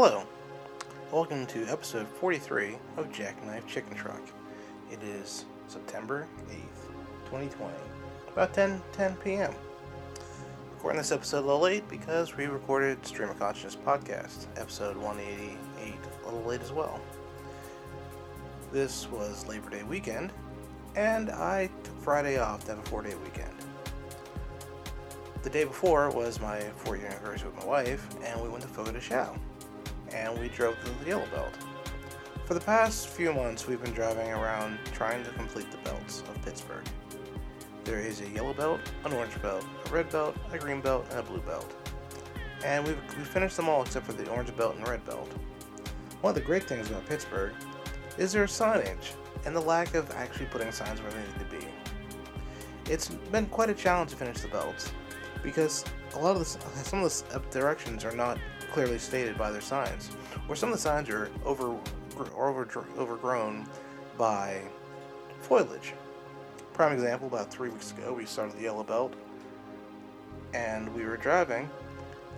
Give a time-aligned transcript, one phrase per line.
[0.00, 0.22] Hello,
[1.10, 4.22] welcome to episode 43 of Jackknife Chicken Truck.
[4.92, 7.74] It is September 8th, 2020,
[8.32, 9.52] about 10 10 p.m.
[10.74, 15.94] Recording this episode a little late because we recorded Stream of Consciousness podcast, episode 188,
[16.22, 17.00] a little late as well.
[18.70, 20.32] This was Labor Day weekend,
[20.94, 23.50] and I took Friday off to have a four day weekend.
[25.42, 28.68] The day before was my four year anniversary with my wife, and we went to
[28.68, 29.36] Fogo de Chão,
[30.12, 31.54] and we drove the Yellow Belt.
[32.44, 36.42] For the past few months, we've been driving around trying to complete the belts of
[36.42, 36.86] Pittsburgh.
[37.84, 41.20] There is a yellow belt, an orange belt, a red belt, a green belt, and
[41.20, 41.72] a blue belt.
[42.64, 45.30] And we've, we finished them all except for the orange belt and red belt.
[46.20, 47.52] One of the great things about Pittsburgh
[48.16, 49.12] is their signage
[49.44, 52.92] and the lack of actually putting signs where they need to be.
[52.92, 54.90] It's been quite a challenge to finish the belts
[55.42, 55.84] because
[56.14, 58.38] a lot of the, some of the directions are not
[58.72, 60.10] clearly stated by their signs,
[60.48, 61.76] or some of the signs are over
[62.36, 63.66] over, overgrown
[64.16, 64.60] by
[65.40, 65.94] foliage.
[66.72, 69.14] Prime example, about three weeks ago, we started the yellow belt,
[70.54, 71.68] and we were driving,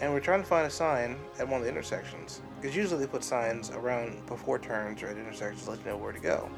[0.00, 2.40] and we are trying to find a sign at one of the intersections.
[2.60, 5.96] Because usually they put signs around before turns or at intersections to let you know
[5.96, 6.48] where to go.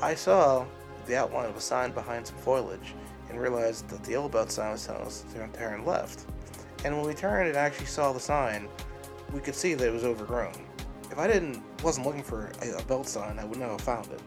[0.00, 0.66] I saw
[1.06, 2.94] the outline of a sign behind some foliage
[3.28, 6.26] and realized that the yellow belt sign was telling us to turn left.
[6.84, 8.68] And when we turned and actually saw the sign,
[9.32, 10.54] we could see that it was overgrown.
[11.10, 14.20] If I didn't wasn't looking for a, belt sign, I would not have found it.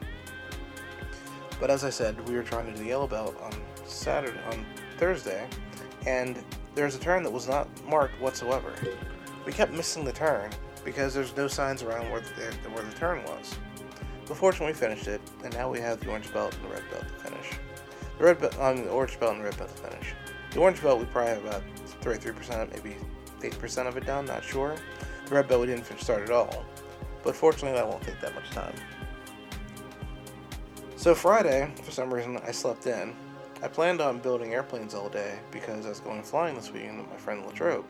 [1.59, 3.52] But as I said, we were trying to do the yellow belt on
[3.86, 4.66] Saturday, on
[4.97, 5.47] Thursday,
[6.08, 6.38] and
[6.75, 8.73] there's a turn that was not marked whatsoever.
[9.45, 10.52] We kept missing the turn
[10.86, 13.55] because there's no signs around where the, where the turn was.
[14.25, 16.83] But fortunately, we finished it, and now we have the orange belt and the red
[16.92, 17.52] belt to finish.
[18.17, 20.14] The red belt, um, the orange belt and the red belt to finish.
[20.52, 21.64] The orange belt we probably have about
[22.02, 22.95] 33%, maybe
[23.42, 24.75] 8% of it done, not sure.
[25.25, 26.66] The red belt we didn't start at all.
[27.23, 28.73] But fortunately, that won't take that much time.
[30.95, 33.15] So Friday, for some reason, I slept in.
[33.61, 37.10] I planned on building airplanes all day because I was going flying this weekend with
[37.10, 37.86] my friend Latrobe.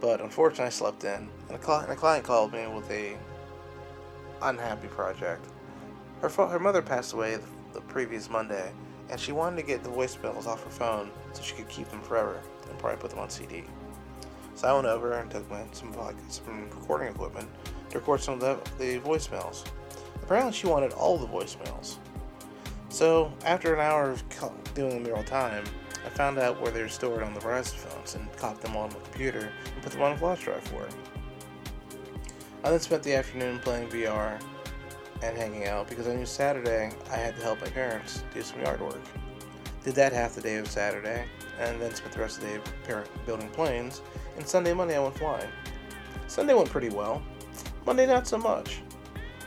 [0.00, 3.16] But unfortunately, I slept in, and a, cl- and a client called me with a
[4.42, 5.44] unhappy project.
[6.22, 8.72] Her, fo- her mother passed away the, the previous Monday,
[9.10, 12.00] and she wanted to get the voicemails off her phone so she could keep them
[12.00, 13.64] forever and probably put them on CD.
[14.54, 15.94] So I went over and took my, some,
[16.28, 17.48] some recording equipment
[17.90, 19.64] to record some of the, the voicemails.
[20.22, 21.96] Apparently, she wanted all the voicemails.
[22.88, 24.24] So after an hour of
[24.74, 25.64] doing them in real time,
[26.04, 28.98] I found out where they're stored on the Verizon phones and copied them on my
[29.04, 30.88] computer and put them on a flash drive for her.
[32.64, 34.40] I then spent the afternoon playing VR
[35.22, 38.60] and hanging out because I knew Saturday I had to help my parents do some
[38.60, 39.00] yard work.
[39.84, 41.24] Did that half the day of Saturday,
[41.58, 44.02] and then spent the rest of the day building planes,
[44.36, 45.48] and Sunday Monday I went flying.
[46.26, 47.22] Sunday went pretty well,
[47.86, 48.82] Monday not so much.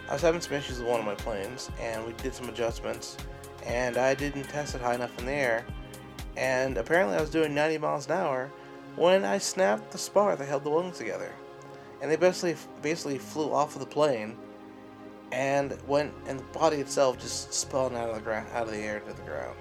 [0.09, 3.17] I was having some issues with one of my planes, and we did some adjustments,
[3.65, 5.65] and I didn't test it high enough in the air,
[6.37, 8.51] and apparently I was doing 90 miles an hour
[8.95, 11.31] when I snapped the spar that held the wings together.
[12.01, 14.35] And they basically basically flew off of the plane
[15.31, 18.79] and went and the body itself just spun out of the ground out of the
[18.79, 19.55] air to the ground.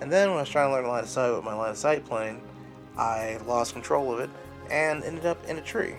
[0.00, 1.76] And then when I was trying to learn line of sight with my line of
[1.76, 2.40] sight plane,
[2.96, 4.30] I lost control of it
[4.70, 5.94] and ended up in a tree.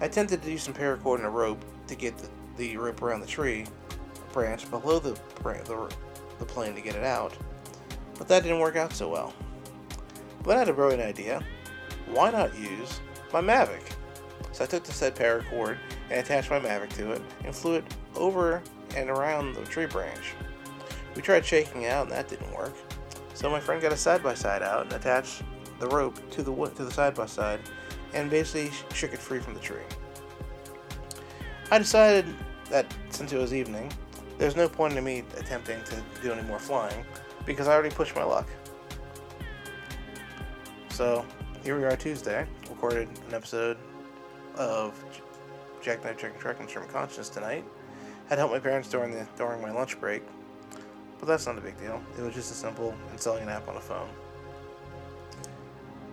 [0.00, 3.20] I attempted to use some paracord and a rope to get the, the rope around
[3.20, 3.66] the tree
[4.32, 5.94] branch below the, the,
[6.38, 7.36] the plane to get it out,
[8.16, 9.34] but that didn't work out so well.
[10.42, 11.42] But I had a brilliant idea.
[12.06, 13.00] Why not use
[13.32, 13.92] my Mavic?
[14.52, 15.78] So I took the said paracord
[16.10, 18.62] and attached my Mavic to it and flew it over
[18.96, 20.34] and around the tree branch.
[21.14, 22.74] We tried shaking it out and that didn't work.
[23.34, 25.42] So my friend got a side by side out and attached
[25.78, 27.60] the rope to the to the side by side
[28.14, 29.82] and basically shook it free from the tree.
[31.70, 32.26] I decided
[32.70, 33.92] that since it was evening,
[34.38, 37.04] there's no point in me attempting to do any more flying
[37.44, 38.48] because I already pushed my luck.
[40.90, 41.24] So
[41.62, 43.76] here we are Tuesday, recorded an episode
[44.56, 45.00] of
[45.88, 47.64] Jackknife Chicken Truck and Stream Conscious tonight.
[48.28, 50.22] Had helped my parents during the during my lunch break,
[51.18, 52.02] but that's not a big deal.
[52.18, 54.10] It was just a simple installing an app on a phone.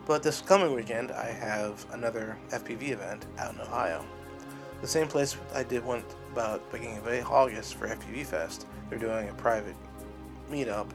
[0.06, 4.06] But this coming weekend, I have another FPV event out in Ohio.
[4.80, 8.68] The same place I did one about beginning of August for FPV Fest.
[8.89, 9.75] They're doing a private
[10.50, 10.88] meetup,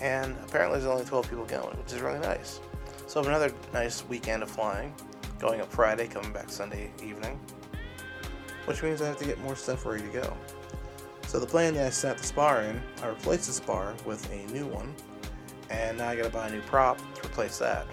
[0.00, 2.58] and apparently there's only 12 people going, which is really nice.
[3.06, 4.92] So have another nice weekend of flying,
[5.38, 7.38] going up Friday, coming back Sunday evening,
[8.66, 10.36] which means I have to get more stuff ready to go.
[11.26, 14.52] So the plane that I set the spar in, I replaced the spar with a
[14.52, 14.94] new one,
[15.70, 17.86] and now I gotta buy a new prop to replace that.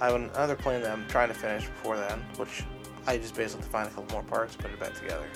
[0.00, 2.64] I have another plane that I'm trying to finish before then, which
[3.06, 5.26] I just basically find a couple more parts, put it back together.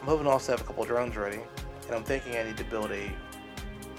[0.00, 1.40] I'm hoping to also have a couple drones ready,
[1.86, 3.10] and I'm thinking I need to build a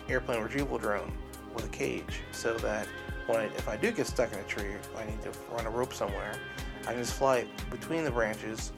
[0.10, 1.14] airplane retrieval drone
[1.54, 2.88] with a cage so that
[3.28, 5.70] when I, if I do get stuck in a tree, I need to run a
[5.70, 6.34] rope somewhere,
[6.82, 8.72] I can just fly between the branches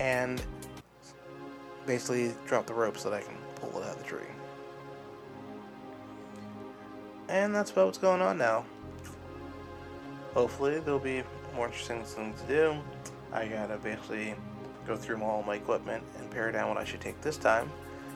[0.00, 0.42] and
[1.86, 4.26] basically drop the rope so that I can pull it out of the tree.
[7.28, 8.64] And that's about what's going on now.
[10.34, 11.22] Hopefully, there'll be
[11.54, 12.76] more interesting things to do.
[13.32, 14.34] I gotta basically
[14.86, 17.70] go through all my equipment and pare down what I should take this time.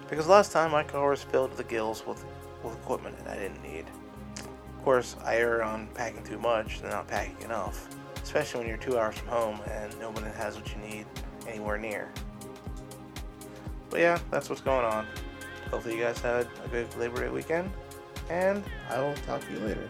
[0.09, 2.25] Because last time my car was filled to the gills with,
[2.63, 3.85] with equipment that I didn't need.
[4.37, 7.89] Of course, I err on packing too much and not packing enough.
[8.23, 11.07] Especially when you're two hours from home and nobody has what you need
[11.49, 12.11] anywhere near.
[13.91, 15.07] But yeah, that's what's going on.
[15.71, 17.71] Hopefully you guys had a good Labor Day weekend,
[18.31, 19.89] and I will talk to you later.